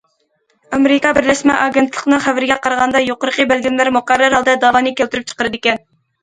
ئامېرىكا 0.77 1.09
بىرلەشمە 1.17 1.57
ئاگېنتلىقىنىڭ 1.65 2.23
خەۋىرىگە 2.23 2.57
قارىغاندا، 2.63 3.03
يۇقىرىقى 3.09 3.45
بەلگىلىمىلەر 3.53 3.93
مۇقەررەر 3.99 4.37
ھالدا 4.39 4.57
دەۋانى 4.65 4.95
كەلتۈرۈپ 5.03 5.29
چىقىرىدىكەن. 5.35 5.81